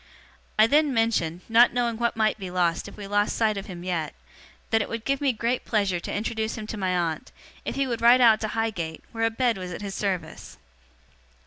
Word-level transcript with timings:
I 0.57 0.65
then 0.65 0.95
mentioned 0.95 1.41
not 1.47 1.73
knowing 1.73 1.95
what 1.97 2.17
might 2.17 2.39
be 2.39 2.49
lost 2.49 2.87
if 2.87 2.97
we 2.97 3.05
lost 3.05 3.35
sight 3.35 3.55
of 3.55 3.67
him 3.67 3.83
yet 3.83 4.15
that 4.71 4.81
it 4.81 4.89
would 4.89 5.05
give 5.05 5.21
me 5.21 5.31
great 5.31 5.63
pleasure 5.63 5.99
to 5.99 6.11
introduce 6.11 6.57
him 6.57 6.65
to 6.73 6.75
my 6.77 6.89
aunt, 6.97 7.31
if 7.65 7.75
he 7.75 7.85
would 7.85 8.01
ride 8.01 8.19
out 8.19 8.41
to 8.41 8.47
Highgate, 8.47 9.03
where 9.11 9.25
a 9.25 9.29
bed 9.29 9.59
was 9.59 9.71
at 9.71 9.83
his 9.83 9.93
service. 9.93 10.57